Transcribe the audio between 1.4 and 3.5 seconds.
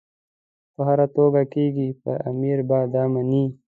کېږي پر امیر به دا مني.